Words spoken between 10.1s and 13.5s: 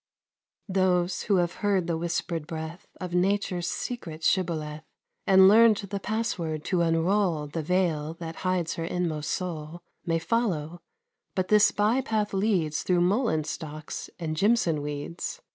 follow; but this by path leads Through mullein